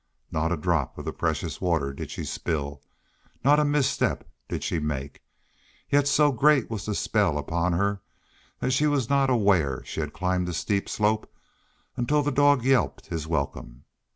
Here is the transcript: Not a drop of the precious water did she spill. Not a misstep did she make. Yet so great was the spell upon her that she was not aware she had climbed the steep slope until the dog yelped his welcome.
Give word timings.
Not 0.31 0.51
a 0.51 0.57
drop 0.57 0.97
of 0.97 1.05
the 1.05 1.13
precious 1.13 1.61
water 1.61 1.93
did 1.93 2.09
she 2.09 2.25
spill. 2.25 2.81
Not 3.45 3.59
a 3.59 3.63
misstep 3.63 4.27
did 4.49 4.63
she 4.63 4.79
make. 4.79 5.21
Yet 5.91 6.07
so 6.07 6.31
great 6.31 6.71
was 6.71 6.87
the 6.87 6.95
spell 6.95 7.37
upon 7.37 7.73
her 7.73 8.01
that 8.61 8.71
she 8.71 8.87
was 8.87 9.11
not 9.11 9.29
aware 9.29 9.83
she 9.85 9.99
had 9.99 10.11
climbed 10.11 10.47
the 10.47 10.55
steep 10.55 10.89
slope 10.89 11.31
until 11.95 12.23
the 12.23 12.31
dog 12.31 12.63
yelped 12.63 13.05
his 13.09 13.27
welcome. 13.27 13.83